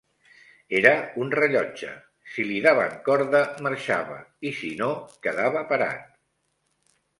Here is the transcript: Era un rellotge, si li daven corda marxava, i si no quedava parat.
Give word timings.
Era 0.77 0.93
un 1.25 1.29
rellotge, 1.39 1.89
si 2.37 2.47
li 2.47 2.57
daven 2.67 2.97
corda 3.11 3.43
marxava, 3.67 4.19
i 4.49 4.55
si 4.63 4.73
no 4.83 4.91
quedava 5.29 5.65
parat. 5.75 6.05